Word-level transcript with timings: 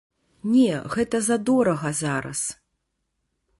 Не, 0.53 0.71
гэта 0.95 1.21
задорага 1.27 1.93
зараз. 2.01 2.39